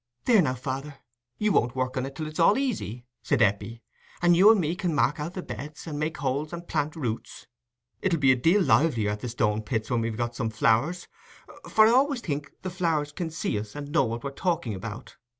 [0.25, 0.95] "There, now, father,
[1.37, 3.83] you won't work in it till it's all easy," said Eppie,
[4.19, 7.01] "and you and me can mark out the beds, and make holes and plant the
[7.01, 7.45] roots.
[8.01, 11.07] It'll be a deal livelier at the Stone pits when we've got some flowers,
[11.69, 15.17] for I always think the flowers can see us and know what we're talking about.